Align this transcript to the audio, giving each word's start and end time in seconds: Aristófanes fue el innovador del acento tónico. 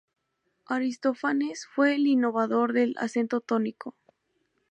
Aristófanes 0.65 1.67
fue 1.67 1.93
el 1.93 2.07
innovador 2.07 2.73
del 2.73 2.95
acento 2.97 3.39
tónico. 3.39 3.95